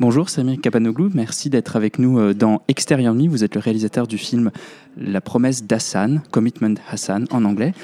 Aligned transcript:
Bonjour 0.00 0.28
Samir 0.28 0.60
Kapanoglou, 0.60 1.10
merci 1.12 1.50
d'être 1.50 1.74
avec 1.74 1.98
nous 1.98 2.20
euh, 2.20 2.32
dans 2.32 2.62
Extérieur 2.68 3.16
Nuit. 3.16 3.26
Vous 3.26 3.42
êtes 3.42 3.56
le 3.56 3.60
réalisateur 3.60 4.06
du 4.06 4.16
film 4.16 4.52
La 4.96 5.20
promesse 5.20 5.64
d'Hassan, 5.64 6.22
Commitment 6.30 6.74
Hassan 6.88 7.26
en 7.32 7.44
anglais. 7.44 7.74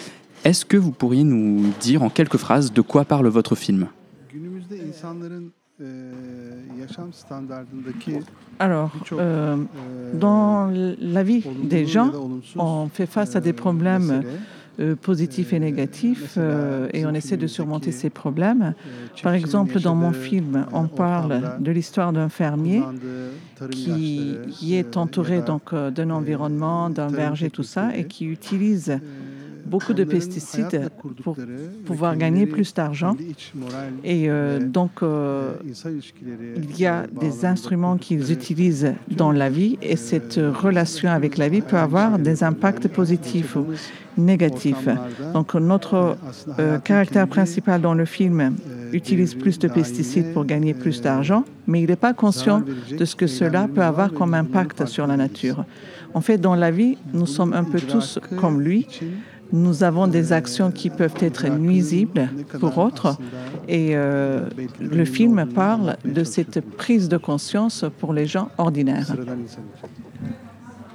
Est-ce 0.44 0.64
que 0.64 0.76
vous 0.76 0.92
pourriez 0.92 1.24
nous 1.24 1.72
dire 1.80 2.04
en 2.04 2.10
quelques 2.10 2.36
phrases 2.36 2.72
de 2.72 2.80
quoi 2.82 3.04
parle 3.04 3.26
votre 3.26 3.56
film? 3.56 3.88
Alors, 8.60 8.92
euh, 9.14 9.56
dans 10.14 10.70
la 11.00 11.22
vie 11.24 11.42
des 11.64 11.84
gens, 11.84 12.12
on 12.54 12.88
fait 12.90 13.06
face 13.06 13.34
à 13.34 13.40
des 13.40 13.52
problèmes 13.52 14.22
euh, 14.80 14.96
positifs 14.96 15.52
et 15.52 15.60
négatifs 15.60 16.34
euh, 16.36 16.88
et 16.92 17.06
on 17.06 17.14
essaie 17.14 17.36
de 17.36 17.46
surmonter 17.46 17.92
ces 17.92 18.10
problèmes. 18.10 18.74
Par 19.22 19.34
exemple, 19.34 19.80
dans 19.80 19.94
mon 19.94 20.12
film, 20.12 20.66
on 20.72 20.86
parle 20.88 21.56
de 21.60 21.70
l'histoire 21.70 22.12
d'un 22.12 22.28
fermier 22.28 22.82
qui, 23.70 24.36
qui, 24.50 24.74
est 24.74 24.96
entouré 24.96 25.42
donc 25.42 25.74
d'un 25.74 26.10
environnement, 26.10 26.90
d'un 26.90 27.08
verger, 27.08 27.50
tout 27.50 27.62
ça, 27.62 27.96
et 27.96 28.04
qui 28.04 28.26
utilise 28.26 28.98
beaucoup 29.64 29.94
de 29.94 30.04
pesticides 30.04 30.90
pour 31.22 31.36
pouvoir 31.84 32.16
gagner 32.16 32.46
plus 32.46 32.74
d'argent. 32.74 33.16
Et 34.02 34.28
euh, 34.28 34.60
donc, 34.60 35.02
euh, 35.02 35.54
il 36.56 36.78
y 36.78 36.86
a 36.86 37.06
des 37.06 37.44
instruments 37.44 37.96
qu'ils 37.96 38.32
utilisent 38.32 38.94
dans 39.10 39.32
la 39.32 39.50
vie 39.50 39.78
et 39.82 39.96
cette 39.96 40.36
relation 40.36 41.10
avec 41.10 41.38
la 41.38 41.48
vie 41.48 41.60
peut 41.60 41.78
avoir 41.78 42.18
des 42.18 42.44
impacts 42.44 42.88
positifs 42.88 43.56
ou 44.16 44.20
négatifs. 44.20 44.88
Donc, 45.32 45.54
notre 45.54 46.16
euh, 46.58 46.78
caractère 46.78 47.26
principal 47.28 47.80
dans 47.80 47.94
le 47.94 48.04
film 48.04 48.56
utilise 48.92 49.34
plus 49.34 49.58
de 49.58 49.68
pesticides 49.68 50.32
pour 50.32 50.44
gagner 50.44 50.74
plus 50.74 51.00
d'argent, 51.00 51.44
mais 51.66 51.82
il 51.82 51.88
n'est 51.88 51.96
pas 51.96 52.14
conscient 52.14 52.62
de 52.90 53.04
ce 53.04 53.16
que 53.16 53.26
cela 53.26 53.68
peut 53.72 53.82
avoir 53.82 54.12
comme 54.12 54.34
impact 54.34 54.86
sur 54.86 55.06
la 55.06 55.16
nature. 55.16 55.64
En 56.14 56.20
fait, 56.20 56.38
dans 56.38 56.54
la 56.54 56.70
vie, 56.70 56.96
nous 57.12 57.26
sommes 57.26 57.52
un 57.52 57.64
peu 57.64 57.80
tous 57.80 58.20
comme 58.36 58.60
lui. 58.60 58.86
Nous 59.52 59.84
avons 59.84 60.06
des 60.06 60.32
actions 60.32 60.70
qui 60.70 60.90
peuvent 60.90 61.14
être 61.20 61.48
nuisibles 61.48 62.28
pour 62.60 62.78
autres 62.78 63.18
et 63.68 63.90
euh, 63.92 64.48
le 64.80 65.04
film 65.04 65.46
parle 65.54 65.96
de 66.04 66.24
cette 66.24 66.60
prise 66.60 67.08
de 67.08 67.16
conscience 67.16 67.84
pour 67.98 68.12
les 68.12 68.26
gens 68.26 68.48
ordinaires. 68.58 69.14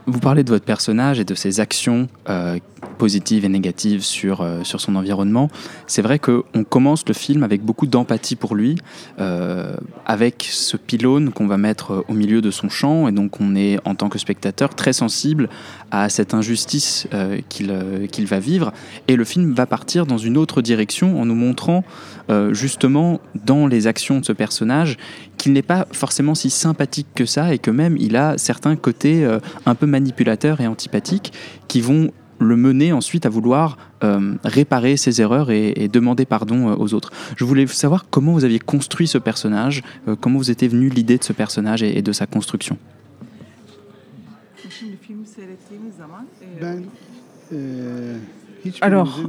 Vous 0.05 0.19
parlez 0.19 0.43
de 0.43 0.49
votre 0.49 0.65
personnage 0.65 1.19
et 1.19 1.23
de 1.23 1.36
ses 1.36 1.59
actions 1.59 2.08
euh, 2.27 2.58
positives 3.00 3.45
et 3.45 3.50
négatives 3.50 4.03
sur, 4.03 4.42
euh, 4.42 4.64
sur 4.64 4.80
son 4.80 4.95
environnement. 4.95 5.50
C'est 5.88 6.03
vrai 6.03 6.19
qu'on 6.19 6.64
commence 6.69 7.03
le 7.08 7.16
film 7.16 7.42
avec 7.42 7.64
beaucoup 7.64 7.88
d'empathie 7.88 8.36
pour 8.36 8.53
lui, 8.53 8.75
euh, 9.19 9.75
avec 10.05 10.47
ce 10.52 10.78
pylône 10.78 11.31
qu'on 11.31 11.47
va 11.47 11.58
mettre 11.58 12.05
au 12.08 12.14
milieu 12.14 12.42
de 12.42 12.52
son 12.52 12.70
champ, 12.70 13.08
et 13.08 13.11
donc 13.11 13.42
on 13.42 13.55
est 13.55 13.80
en 13.86 13.95
tant 13.95 14.09
que 14.09 14.20
spectateur 14.20 14.75
très 14.75 14.94
sensible 14.94 15.50
à 15.89 16.09
cette 16.09 16.36
injustice 16.36 17.08
qu'il 17.47 17.73
qu'il 18.11 18.25
va 18.27 18.39
vivre, 18.39 18.72
et 19.08 19.16
le 19.16 19.23
film 19.23 19.53
va 19.53 19.66
partir 19.66 20.05
dans 20.05 20.17
une 20.17 20.38
autre 20.38 20.61
direction 20.61 21.20
en 21.20 21.25
nous 21.25 21.36
montrant 21.36 21.83
justement 22.52 23.22
dans 23.45 23.66
les 23.66 23.88
actions 23.88 24.20
de 24.20 24.25
ce 24.25 24.33
personnage 24.33 24.97
qu'il 25.38 25.53
n'est 25.53 25.64
pas 25.64 25.88
forcément 25.92 26.36
si 26.36 26.50
sympathique 26.50 27.08
que 27.16 27.25
ça, 27.25 27.53
et 27.53 27.59
que 27.59 27.72
même 27.72 27.95
il 27.97 28.16
a 28.16 28.38
certains 28.38 28.75
côtés 28.75 29.25
un 29.66 29.75
peu 29.75 29.88
manipulateurs 29.88 30.61
et 30.61 30.67
antipathiques 30.67 31.33
qui 31.67 31.81
vont 31.81 32.11
le 32.39 32.55
mener 32.55 32.93
ensuite 32.93 33.25
à 33.25 33.29
vouloir 33.29 33.77
euh, 34.03 34.35
réparer 34.43 34.97
ses 34.97 35.21
erreurs 35.21 35.51
et, 35.51 35.87
demander 35.91 36.25
pardon 36.25 36.69
euh, 36.69 36.75
aux 36.75 36.93
autres. 36.93 37.11
Je 37.35 37.45
voulais 37.45 37.67
savoir 37.67 38.05
comment 38.09 38.33
vous 38.33 38.45
aviez 38.45 38.59
construit 38.59 39.07
ce 39.07 39.17
personnage, 39.17 39.83
euh, 40.07 40.15
comment 40.19 40.37
vous 40.37 40.51
était 40.51 40.67
venue 40.67 40.89
l'idée 40.89 41.17
de 41.17 41.23
ce 41.23 41.33
personnage 41.33 41.83
et, 41.83 42.01
de 42.01 42.11
sa 42.11 42.25
construction. 42.25 42.77
Alors, 48.81 49.20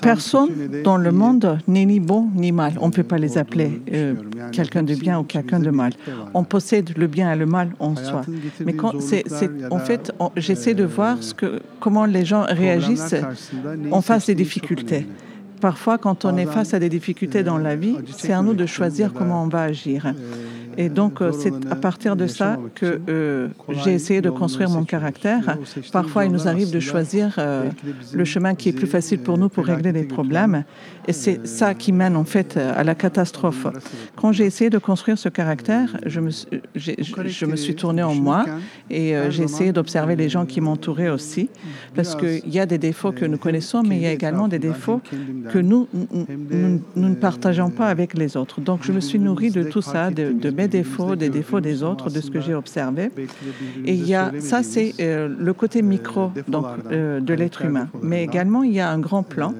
personne 0.00 0.50
dans 0.84 0.96
le 0.96 1.12
monde 1.12 1.58
n'est 1.66 1.84
ni 1.84 2.00
bon 2.00 2.28
ni 2.34 2.52
mal. 2.52 2.74
On 2.80 2.88
ne 2.88 2.92
peut 2.92 3.02
pas 3.02 3.18
les 3.18 3.38
appeler 3.38 3.80
euh, 3.92 4.14
quelqu'un 4.52 4.82
de 4.82 4.94
bien 4.94 5.18
ou 5.18 5.24
quelqu'un 5.24 5.60
de 5.60 5.70
mal. 5.70 5.92
On 6.34 6.44
possède 6.44 6.96
le 6.96 7.06
bien 7.06 7.32
et 7.32 7.36
le 7.36 7.46
mal 7.46 7.70
en 7.78 7.96
soi. 7.96 8.22
Mais 8.64 8.74
en 9.70 9.78
fait, 9.78 10.12
j'essaie 10.36 10.74
de 10.74 10.84
voir 10.84 11.18
comment 11.80 12.04
les 12.04 12.24
gens 12.24 12.44
réagissent 12.48 13.14
en 13.90 14.00
face 14.00 14.26
des 14.26 14.34
difficultés. 14.34 15.06
Parfois, 15.60 15.96
quand 15.98 16.24
on 16.24 16.36
est 16.36 16.46
face 16.46 16.74
à 16.74 16.78
des 16.78 16.88
difficultés 16.88 17.42
dans 17.42 17.58
la 17.58 17.76
vie, 17.76 17.96
c'est 18.16 18.32
à 18.32 18.42
nous 18.42 18.54
de 18.54 18.66
choisir 18.66 19.12
comment 19.12 19.42
on 19.42 19.48
va 19.48 19.62
agir. 19.62 20.12
Et 20.76 20.88
donc, 20.88 21.20
euh, 21.20 21.32
c'est 21.32 21.52
à 21.70 21.76
partir 21.76 22.16
de 22.16 22.26
ça 22.26 22.58
que 22.74 23.00
euh, 23.08 23.48
j'ai 23.84 23.94
essayé 23.94 24.20
de 24.20 24.30
construire 24.30 24.70
mon 24.70 24.84
caractère. 24.84 25.58
Parfois, 25.92 26.24
il 26.24 26.32
nous 26.32 26.48
arrive 26.48 26.70
de 26.70 26.80
choisir 26.80 27.34
euh, 27.38 27.70
le 28.12 28.24
chemin 28.24 28.54
qui 28.54 28.68
est 28.68 28.72
plus 28.72 28.86
facile 28.86 29.20
pour 29.20 29.38
nous 29.38 29.48
pour 29.48 29.64
régler 29.64 29.92
les 29.92 30.04
problèmes. 30.04 30.64
Et 31.08 31.12
c'est 31.12 31.46
ça 31.46 31.74
qui 31.74 31.92
mène 31.92 32.16
en 32.16 32.24
fait 32.24 32.56
à 32.56 32.84
la 32.84 32.94
catastrophe. 32.94 33.66
Quand 34.16 34.32
j'ai 34.32 34.44
essayé 34.44 34.70
de 34.70 34.78
construire 34.78 35.18
ce 35.18 35.28
caractère, 35.28 35.96
je 36.04 36.20
me, 36.20 36.30
je 36.74 37.46
me 37.46 37.56
suis 37.56 37.74
tournée 37.74 38.02
en 38.02 38.14
moi 38.14 38.44
et 38.90 39.14
j'ai 39.30 39.44
essayé 39.44 39.72
d'observer 39.72 40.16
les 40.16 40.28
gens 40.28 40.46
qui 40.46 40.60
m'entouraient 40.60 41.10
aussi. 41.10 41.48
Parce 41.94 42.14
qu'il 42.16 42.48
y 42.48 42.58
a 42.58 42.66
des 42.66 42.78
défauts 42.78 43.12
que 43.12 43.24
nous 43.24 43.38
connaissons, 43.38 43.82
mais 43.82 43.96
il 43.96 44.02
y 44.02 44.06
a 44.06 44.12
également 44.12 44.48
des 44.48 44.58
défauts 44.58 45.00
que 45.50 45.58
nous, 45.58 45.88
nous, 46.12 46.80
ne 46.96 47.14
partageons 47.14 47.70
pas 47.70 47.86
avec 47.86 48.14
les 48.14 48.36
autres. 48.36 48.60
Donc, 48.60 48.80
je 48.82 48.92
me 48.92 49.00
suis 49.00 49.18
nourrie 49.18 49.50
de 49.50 49.62
tout 49.62 49.82
ça, 49.82 50.10
de, 50.10 50.32
de 50.32 50.50
mes 50.50 50.65
défauts, 50.68 51.16
des 51.16 51.28
défauts 51.28 51.60
des 51.60 51.82
autres, 51.82 52.10
de 52.10 52.20
ce 52.20 52.30
que 52.30 52.40
j'ai 52.40 52.54
observé. 52.54 53.10
Et 53.84 53.94
il 53.94 54.06
y 54.06 54.14
a, 54.14 54.32
ça, 54.40 54.62
c'est 54.62 54.94
euh, 55.00 55.28
le 55.28 55.52
côté 55.52 55.82
micro 55.82 56.32
donc, 56.48 56.66
euh, 56.90 57.20
de 57.20 57.34
l'être 57.34 57.62
humain. 57.64 57.88
Mais 58.02 58.24
également, 58.24 58.62
il 58.62 58.72
y 58.72 58.80
a 58.80 58.90
un 58.90 58.98
grand 58.98 59.22
plan 59.22 59.54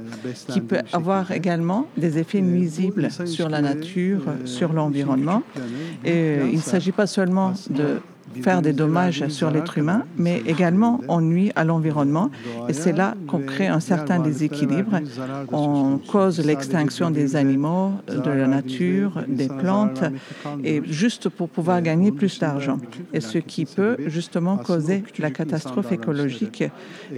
qui 0.48 0.60
peut 0.60 0.80
avoir 0.92 1.32
également 1.32 1.86
des 1.96 2.18
effets 2.18 2.40
nuisibles 2.40 3.08
sur 3.26 3.48
la 3.48 3.62
nature, 3.62 4.22
sur 4.44 4.72
l'environnement. 4.72 5.42
Et 6.04 6.36
il 6.50 6.56
ne 6.56 6.62
s'agit 6.62 6.92
pas 6.92 7.06
seulement 7.06 7.52
de 7.70 8.00
faire 8.42 8.62
des 8.62 8.72
dommages 8.72 9.26
sur 9.28 9.50
l'être 9.50 9.78
humain, 9.78 10.04
mais 10.16 10.42
également 10.46 11.00
on 11.08 11.20
nuit 11.20 11.52
à 11.56 11.64
l'environnement. 11.64 12.30
Et 12.68 12.72
c'est 12.72 12.92
là 12.92 13.14
qu'on 13.26 13.40
crée 13.40 13.66
un 13.66 13.80
certain 13.80 14.18
déséquilibre. 14.18 15.00
On 15.52 15.98
cause 15.98 16.44
l'extinction 16.44 17.10
des 17.10 17.36
animaux, 17.36 17.92
de 18.08 18.30
la 18.30 18.46
nature, 18.46 19.22
des 19.28 19.48
plantes, 19.48 20.04
et 20.64 20.82
juste 20.84 21.28
pour 21.28 21.48
pouvoir 21.48 21.82
gagner 21.82 22.12
plus 22.12 22.38
d'argent. 22.38 22.78
Et 23.12 23.20
ce 23.20 23.38
qui 23.38 23.64
peut 23.64 23.96
justement 24.06 24.56
causer 24.56 25.02
la 25.18 25.30
catastrophe 25.30 25.92
écologique 25.92 26.64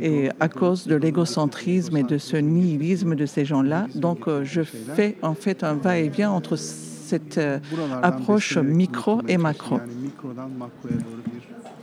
et 0.01 0.31
à 0.41 0.49
cause 0.49 0.87
de 0.87 0.95
l'égocentrisme 0.95 1.97
et 1.97 2.03
de 2.03 2.19
ce 2.19 2.37
nihilisme 2.37 3.15
de 3.15 3.27
ces 3.27 3.45
gens-là. 3.45 3.87
Donc 3.95 4.29
euh, 4.29 4.45
je 4.45 4.63
fais 4.63 5.17
en 5.23 5.35
fait 5.35 5.65
un 5.65 5.75
va-et-vient 5.75 6.31
entre 6.31 6.57
cette 7.09 7.39
euh, 7.39 7.59
approche 8.03 8.59
micro 8.59 9.23
et 9.29 9.39
macro. 9.39 9.81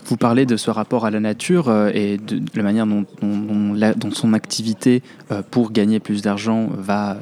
Vous 0.06 0.18
parlez 0.18 0.46
de 0.46 0.56
ce 0.56 0.70
rapport 0.70 1.06
à 1.06 1.10
la 1.10 1.20
nature 1.20 1.68
euh, 1.68 1.90
et 1.92 2.18
de, 2.18 2.40
la 2.54 2.62
manière 2.62 2.86
dont, 2.86 3.06
dont, 3.24 4.12
son 4.12 4.34
activité 4.34 5.02
euh, 5.32 5.42
pour 5.50 5.72
gagner 5.72 6.00
plus 6.00 6.22
d'argent 6.22 6.70
va 6.78 7.18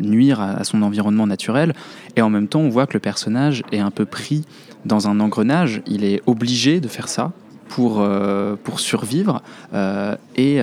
nuire 0.00 0.40
à, 0.40 0.64
son 0.64 0.82
environnement 0.82 1.28
naturel. 1.28 1.74
Et 2.16 2.22
en 2.22 2.30
même 2.30 2.48
temps, 2.48 2.60
on 2.60 2.70
voit 2.70 2.88
que 2.88 2.94
le 2.94 3.00
personnage 3.00 3.62
est 3.70 3.78
un 3.78 3.92
peu 3.92 4.04
pris 4.04 4.44
dans 4.84 5.06
un 5.08 5.20
engrenage. 5.20 5.80
Il 5.86 6.02
est 6.02 6.20
obligé 6.26 6.80
de 6.80 6.88
faire 6.88 7.08
ça 7.08 7.32
pour, 7.68 8.06
pour 8.64 8.80
survivre. 8.80 9.42
et 10.36 10.60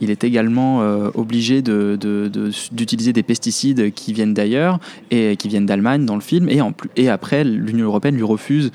il 0.00 0.10
est 0.10 0.24
également 0.24 0.80
obligé 1.14 1.62
d'utiliser 1.62 3.12
de, 3.12 3.14
des 3.14 3.22
pesticides 3.22 3.92
qui 3.92 4.12
viennent 4.12 4.34
d'ailleurs 4.34 4.78
et 5.10 5.36
qui 5.36 5.48
viennent 5.48 5.66
d'Allemagne 5.66 6.04
dans 6.06 6.14
le 6.14 6.20
film. 6.20 6.48
Et, 6.48 6.60
en 6.60 6.72
plus, 6.72 6.90
et 6.96 7.08
après, 7.08 7.44
l'Union 7.44 7.86
européenne 7.86 8.16
lui 8.16 8.22
refuse 8.22 8.70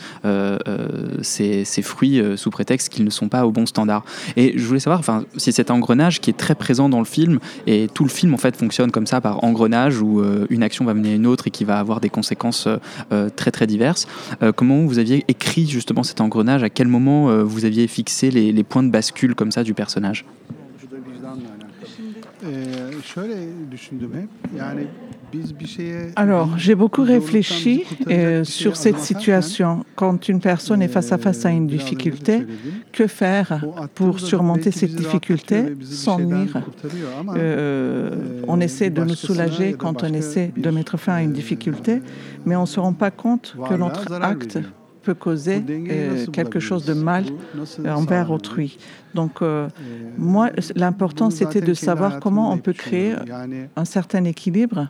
ces, 1.22 1.66
ces, 1.66 1.82
fruits 1.82 2.22
sous 2.36 2.52
prétexte 2.52 2.90
qu'ils 2.90 3.06
ne 3.06 3.10
sont 3.10 3.30
pas 3.30 3.46
au 3.46 3.52
bon 3.52 3.66
standard. 3.66 4.04
Et 4.36 4.54
je 4.58 4.66
voulais 4.66 4.80
savoir, 4.80 5.02
c'est 5.38 5.52
cet 5.52 5.72
engrenage 5.72 6.22
qui 6.22 6.30
est 6.30 6.38
très 6.38 6.56
présent 6.56 6.90
dans 6.90 7.00
le 7.00 7.06
film. 7.06 7.40
Et 7.68 7.88
tout 7.94 8.04
le 8.04 8.10
film, 8.10 8.34
en 8.34 8.38
fait, 8.38 8.56
fonctionne 8.56 8.92
comme 8.92 9.08
ça, 9.08 9.22
par 9.22 9.44
engrenage, 9.44 10.02
où 10.02 10.24
une 10.50 10.64
action 10.64 10.86
va 10.86 10.94
mener 10.94 11.14
à 11.14 11.16
une 11.16 11.28
autre 11.28 11.48
et 11.48 11.52
qui 11.52 11.64
va 11.64 11.80
avoir 11.80 12.00
des 12.00 12.10
conséquences 12.10 12.68
très, 13.36 13.52
très 13.52 13.68
diverses. 13.68 14.08
comment 14.56 14.86
vous 14.86 15.00
aviez 15.00 15.24
écrit 15.28 15.68
justement 15.68 16.04
cet 16.04 16.22
engrenage? 16.22 16.64
À 16.64 16.70
quel 16.70 16.88
moment 16.88 17.44
vous 17.44 17.61
aviez 17.66 17.88
fixé 17.88 18.32
les, 18.32 18.52
les 18.52 18.64
points 18.64 18.84
de 18.84 18.90
bascule 18.90 19.36
comme 19.36 19.52
ça 19.52 19.64
du 19.64 19.74
personnage 19.74 20.26
alors, 26.16 26.58
j'ai 26.58 26.76
beaucoup 26.76 27.04
réfléchi 27.04 27.84
euh, 28.10 28.44
sur 28.44 28.76
cette 28.76 29.00
situation. 29.00 29.86
Quand 29.96 30.28
une 30.28 30.40
personne 30.40 30.82
est 30.82 30.88
face 30.88 31.12
à 31.12 31.18
face 31.18 31.46
à 31.46 31.52
une 31.52 31.68
difficulté, 31.68 32.46
que 32.92 33.08
faire 33.08 33.66
pour 33.96 34.20
surmonter 34.20 34.72
cette 34.72 34.96
difficulté 34.96 35.76
sans 35.84 36.20
nuire 36.20 36.62
euh, 37.36 38.42
On 38.48 38.60
essaie 38.60 38.90
de 38.90 39.04
nous 39.04 39.16
soulager 39.16 39.74
quand 39.74 40.04
on 40.04 40.14
essaie 40.14 40.52
de 40.56 40.70
mettre 40.70 40.98
fin 40.98 41.14
à 41.14 41.22
une 41.22 41.34
difficulté, 41.34 42.02
mais 42.46 42.56
on 42.56 42.62
ne 42.62 42.66
se 42.66 42.80
rend 42.80 42.94
pas 42.94 43.12
compte 43.12 43.56
que 43.70 43.76
notre 43.76 44.12
acte 44.22 44.60
peut 45.02 45.14
causer 45.14 45.64
quelque 46.32 46.60
chose 46.60 46.86
de 46.86 46.94
mal 46.94 47.26
envers 47.86 48.32
autrui. 48.32 48.78
Donc, 49.14 49.42
moi, 50.18 50.50
l'important, 50.76 51.30
c'était 51.30 51.62
de 51.62 51.74
savoir 51.74 52.20
comment 52.20 52.52
on 52.52 52.58
peut 52.58 52.74
créer 52.74 53.16
un 53.76 53.86
certain 53.86 54.24
équilibre 54.24 54.88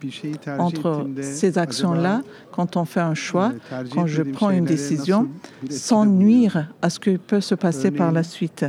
entre 0.60 1.08
ces 1.22 1.58
actions-là, 1.58 2.22
quand 2.52 2.78
on 2.78 2.86
fait 2.86 3.00
un 3.00 3.16
choix, 3.16 3.54
quand 3.94 4.06
je 4.08 4.24
prends 4.24 4.52
une 4.52 4.66
décision, 4.66 5.28
sans 5.70 6.06
nuire 6.06 6.68
à 6.82 6.90
ce 6.90 7.00
que 7.00 7.18
peut 7.18 7.42
se 7.42 7.56
passer 7.56 7.92
par 7.92 8.12
la 8.12 8.24
suite. 8.24 8.66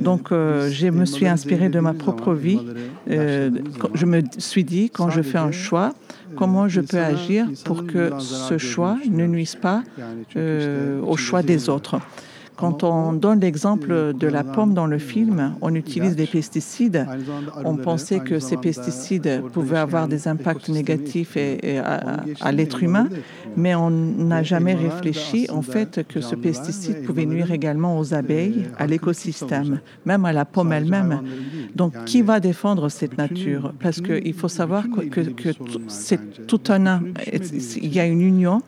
Donc, 0.00 0.28
je 0.30 0.88
me 0.88 1.04
suis 1.04 1.26
inspirée 1.26 1.68
de 1.68 1.80
ma 1.80 1.94
propre 1.94 2.32
vie. 2.34 2.60
je 3.06 4.06
me 4.06 4.22
suis 4.38 4.64
dit, 4.64 4.90
quand 4.90 5.10
je 5.10 5.22
fais 5.22 5.38
un 5.38 5.52
choix, 5.52 5.92
comment 6.36 6.68
je 6.68 6.80
peux 6.80 6.98
agir 6.98 7.48
pour 7.64 7.86
que 7.86 8.12
ce 8.18 8.58
choix 8.58 8.98
ne 9.08 9.26
nuise 9.26 9.56
pas 9.56 9.82
euh, 10.36 10.75
au 11.02 11.16
choix 11.16 11.42
des 11.42 11.68
autres. 11.68 12.00
Quand 12.56 12.84
on 12.84 13.12
donne 13.12 13.40
l'exemple 13.40 14.14
de 14.14 14.26
la 14.26 14.42
pomme 14.42 14.72
dans 14.72 14.86
le 14.86 14.98
film, 14.98 15.54
on 15.60 15.74
utilise 15.74 16.16
des 16.16 16.26
pesticides. 16.26 17.06
On 17.64 17.76
pensait 17.76 18.20
que 18.20 18.38
ces 18.38 18.56
pesticides 18.56 19.42
pouvaient 19.52 19.78
avoir 19.78 20.08
des 20.08 20.26
impacts 20.28 20.68
négatifs 20.68 21.36
à, 22.40 22.52
l'être 22.52 22.82
humain, 22.82 23.08
mais 23.56 23.74
on 23.74 23.90
n'a 23.90 24.42
jamais 24.42 24.74
réfléchi 24.74 25.46
en 25.50 25.62
fait 25.62 26.06
que 26.06 26.20
ce 26.20 26.34
pesticide 26.34 27.04
pouvait 27.04 27.26
nuire 27.26 27.50
également 27.50 27.98
aux 27.98 28.14
abeilles, 28.14 28.66
à 28.78 28.86
l'écosystème, 28.86 29.80
même 30.04 30.24
à 30.24 30.32
la 30.32 30.44
pomme 30.44 30.72
elle-même. 30.72 31.22
Donc, 31.74 31.92
qui 32.04 32.22
va 32.22 32.40
défendre 32.40 32.88
cette 32.88 33.18
nature? 33.18 33.72
Parce 33.80 34.00
qu'il 34.00 34.34
faut 34.34 34.48
savoir 34.48 34.84
que, 35.10 35.20
c'est 35.88 36.46
tout 36.46 36.60
un. 36.68 37.00
Il 37.76 37.94
y 37.94 38.00
a 38.00 38.06
une 38.06 38.22
union, 38.22 38.62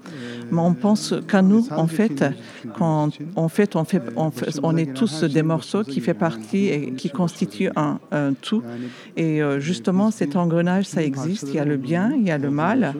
mais 0.50 0.60
on 0.60 0.74
pense 0.74 1.14
qu'à 1.26 1.42
nous, 1.42 1.66
en 1.70 1.86
fait, 1.86 2.24
quand 2.76 3.10
on 3.80 3.84
fait 3.84 4.02
fait, 4.62 4.76
est 4.76 4.94
tous 4.94 5.24
des 5.24 5.42
morceaux 5.42 5.84
qui 5.84 6.00
font 6.00 6.14
partie 6.14 6.68
et 6.68 6.92
qui 6.92 7.10
constituent 7.10 7.70
un, 7.76 7.98
tout. 8.40 8.62
Et 9.16 9.42
euh, 9.42 9.60
justement, 9.60 10.10
cet 10.10 10.36
engrenage, 10.36 10.86
ça 10.86 11.02
existe. 11.02 11.48
Il 11.48 11.54
y 11.54 11.58
a 11.58 11.64
le 11.64 11.76
bien, 11.76 12.12
il 12.16 12.26
y 12.26 12.30
a 12.30 12.38
le 12.38 12.50
mal. 12.50 12.94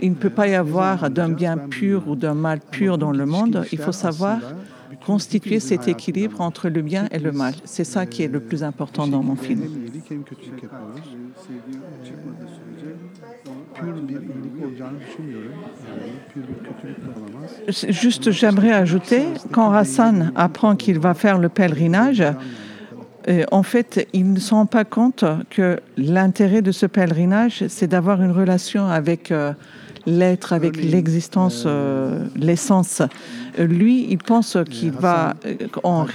Il 0.00 0.10
ne 0.10 0.16
peut 0.16 0.30
pas 0.30 0.48
y 0.48 0.54
avoir 0.54 1.10
d'un 1.10 1.28
bien 1.28 1.56
pur 1.58 2.08
ou 2.08 2.16
d'un 2.16 2.34
mal 2.34 2.60
pur 2.60 2.98
dans 2.98 3.12
le 3.12 3.26
monde. 3.26 3.64
Il 3.72 3.78
faut 3.78 3.92
savoir 3.92 4.38
constituer 5.04 5.60
cet 5.60 5.88
équilibre 5.88 6.40
entre 6.40 6.68
le 6.68 6.82
bien 6.82 7.08
et 7.10 7.18
le 7.18 7.32
mal. 7.32 7.54
C'est 7.64 7.84
ça 7.84 8.06
qui 8.06 8.22
est 8.22 8.28
le 8.28 8.40
plus 8.40 8.62
important 8.62 9.06
dans 9.06 9.22
mon 9.22 9.36
film. 9.36 9.62
Juste, 17.88 18.30
j'aimerais 18.30 18.72
ajouter, 18.72 19.22
quand 19.52 19.72
Hassan 19.72 20.32
apprend 20.34 20.76
qu'il 20.76 20.98
va 20.98 21.14
faire 21.14 21.38
le 21.38 21.48
pèlerinage, 21.48 22.22
euh, 23.28 23.44
en 23.50 23.62
fait, 23.62 24.08
il 24.12 24.32
ne 24.32 24.38
se 24.38 24.54
rend 24.54 24.66
pas 24.66 24.84
compte 24.84 25.24
que 25.50 25.78
l'intérêt 25.96 26.62
de 26.62 26.72
ce 26.72 26.86
pèlerinage, 26.86 27.64
c'est 27.68 27.86
d'avoir 27.86 28.22
une 28.22 28.30
relation 28.30 28.86
avec 28.86 29.30
euh, 29.30 29.52
l'être, 30.06 30.52
avec 30.52 30.76
l'existence, 30.76 31.64
euh, 31.66 32.26
l'essence. 32.36 33.02
Lui, 33.58 34.06
il 34.10 34.18
pense 34.18 34.56
qu'il 34.70 34.92
va, 34.92 35.34
en, 35.82 36.06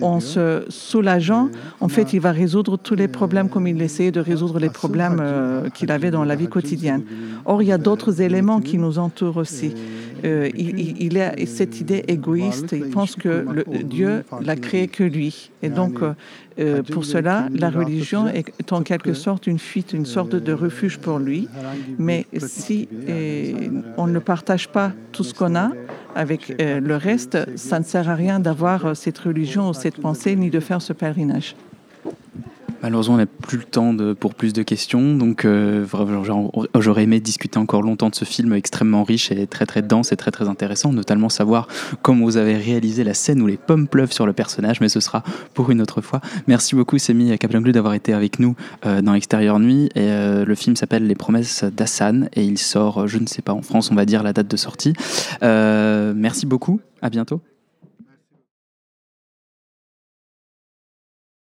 en, 0.00 0.20
se 0.20 0.64
soulageant, 0.68 1.48
en 1.80 1.88
fait, 1.88 2.12
il 2.12 2.20
va 2.20 2.32
résoudre 2.32 2.76
tous 2.76 2.94
les 2.94 3.08
problèmes 3.08 3.48
comme 3.48 3.66
il 3.66 3.80
essayait 3.82 4.12
de 4.12 4.20
résoudre 4.20 4.58
les 4.58 4.70
problèmes 4.70 5.22
qu'il 5.74 5.90
avait 5.90 6.10
dans 6.10 6.24
la 6.24 6.36
vie 6.36 6.48
quotidienne. 6.48 7.02
Or, 7.44 7.62
il 7.62 7.68
y 7.68 7.72
a 7.72 7.78
d'autres 7.78 8.22
éléments 8.22 8.60
qui 8.60 8.78
nous 8.78 8.98
entourent 8.98 9.38
aussi. 9.38 9.74
Euh, 10.24 10.50
il, 10.54 11.18
a 11.18 11.34
cette 11.46 11.80
idée 11.80 12.04
égoïste. 12.08 12.72
Il 12.72 12.90
pense 12.90 13.16
que 13.16 13.46
Dieu 13.82 14.24
l'a 14.40 14.56
créé 14.56 14.88
que 14.88 15.04
lui. 15.04 15.50
Et 15.62 15.68
donc, 15.68 16.02
euh, 16.02 16.12
euh, 16.58 16.82
pour 16.82 17.04
cela, 17.04 17.48
la 17.54 17.70
religion 17.70 18.26
est 18.26 18.72
en 18.72 18.82
quelque 18.82 19.14
sorte 19.14 19.46
une 19.46 19.58
fuite, 19.58 19.92
une 19.92 20.06
sorte 20.06 20.34
de 20.34 20.52
refuge 20.52 20.98
pour 20.98 21.18
lui. 21.18 21.48
Mais 21.98 22.26
si 22.38 22.88
on 23.96 24.06
ne 24.06 24.18
partage 24.18 24.68
pas 24.68 24.92
tout 25.12 25.24
ce 25.24 25.34
qu'on 25.34 25.54
a 25.56 25.70
avec 26.14 26.54
le 26.58 26.96
reste, 26.96 27.38
ça 27.56 27.78
ne 27.78 27.84
sert 27.84 28.08
à 28.08 28.14
rien 28.14 28.40
d'avoir 28.40 28.96
cette 28.96 29.18
religion 29.18 29.70
ou 29.70 29.74
cette 29.74 30.00
pensée, 30.00 30.36
ni 30.36 30.50
de 30.50 30.60
faire 30.60 30.82
ce 30.82 30.92
pèlerinage. 30.92 31.54
Malheureusement, 32.82 33.14
on 33.14 33.18
n'a 33.18 33.26
plus 33.26 33.58
le 33.58 33.64
temps 33.64 33.92
de, 33.92 34.12
pour 34.12 34.34
plus 34.34 34.52
de 34.52 34.62
questions, 34.62 35.16
donc 35.16 35.44
euh, 35.44 35.84
j'aurais 36.78 37.02
aimé 37.02 37.18
discuter 37.18 37.58
encore 37.58 37.82
longtemps 37.82 38.08
de 38.08 38.14
ce 38.14 38.24
film 38.24 38.52
extrêmement 38.52 39.02
riche 39.02 39.32
et 39.32 39.46
très 39.48 39.66
très 39.66 39.82
dense 39.82 40.12
et 40.12 40.16
très 40.16 40.30
très 40.30 40.48
intéressant, 40.48 40.92
notamment 40.92 41.28
savoir 41.28 41.66
comment 42.02 42.24
vous 42.24 42.36
avez 42.36 42.56
réalisé 42.56 43.02
la 43.02 43.14
scène 43.14 43.42
où 43.42 43.46
les 43.46 43.56
pommes 43.56 43.88
pleuvent 43.88 44.12
sur 44.12 44.26
le 44.26 44.32
personnage, 44.32 44.80
mais 44.80 44.88
ce 44.88 45.00
sera 45.00 45.24
pour 45.54 45.70
une 45.70 45.82
autre 45.82 46.00
fois. 46.00 46.20
Merci 46.46 46.76
beaucoup 46.76 46.98
Semi 46.98 47.36
Kaplanglu 47.36 47.72
d'avoir 47.72 47.94
été 47.94 48.12
avec 48.12 48.38
nous 48.38 48.54
euh, 48.86 49.02
dans 49.02 49.14
Extérieur 49.14 49.58
Nuit. 49.58 49.86
Et, 49.96 50.10
euh, 50.10 50.44
le 50.44 50.54
film 50.54 50.76
s'appelle 50.76 51.06
Les 51.06 51.16
promesses 51.16 51.64
d'Hassan 51.64 52.28
et 52.34 52.44
il 52.44 52.58
sort, 52.58 53.08
je 53.08 53.18
ne 53.18 53.26
sais 53.26 53.42
pas, 53.42 53.52
en 53.52 53.62
France 53.62 53.90
on 53.90 53.96
va 53.96 54.04
dire 54.04 54.22
la 54.22 54.32
date 54.32 54.48
de 54.48 54.56
sortie. 54.56 54.92
merci 55.42 56.46
beaucoup, 56.46 56.80
à 57.02 57.10
bientôt. 57.10 57.40